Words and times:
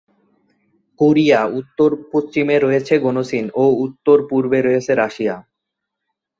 Korea 0.99 1.39
উত্তর-পশ্চিমে 1.59 2.55
রয়েছে 2.59 2.93
গণচীন 2.97 3.45
ও 3.55 3.65
উত্তর-পূর্বে 3.85 4.59
রয়েছে 4.61 4.91
রাশিয়া। 4.95 5.35